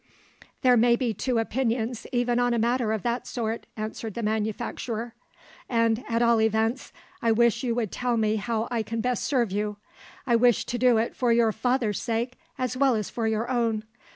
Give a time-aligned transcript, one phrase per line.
[0.63, 5.13] "There may be two opinions even on a matter of that sort," answered the manufacturer;
[5.69, 9.51] "and, at all events, I wish you would tell me how I can best serve
[9.51, 9.77] you.
[10.25, 13.83] I wish to do it for your father's sake, as well as for your own.